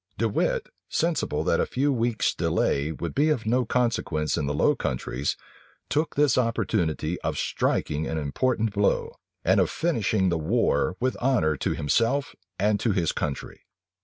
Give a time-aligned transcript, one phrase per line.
[0.17, 4.53] De Wit, sensible that a few weeks' delay would be of no consequence in the
[4.55, 5.37] Low Countries,
[5.89, 9.13] took this opportunity of striking an important blow,
[9.45, 13.61] and of finishing the war with honor to himself and to his country.